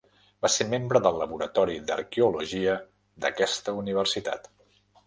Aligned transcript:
Va 0.45 0.49
ser 0.53 0.65
membre 0.69 1.01
del 1.07 1.19
laboratori 1.23 1.77
d'Arqueologia 1.91 2.81
d'aquesta 3.27 3.79
Universitat. 3.85 4.53